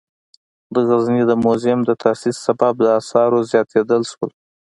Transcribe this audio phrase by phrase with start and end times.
[0.73, 4.31] د غزني د موزیم د تاسیس سبب د آثارو زیاتیدل شول.